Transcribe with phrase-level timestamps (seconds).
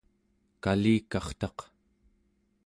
[0.63, 1.57] kalikartaq